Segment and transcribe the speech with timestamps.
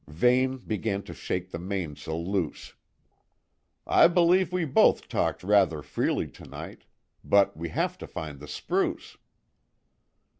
[0.07, 2.73] Vane began to shake the mainsail loose.
[3.85, 6.85] "I believe we both talked rather freely to night;
[7.23, 9.17] but we have to find the spruce."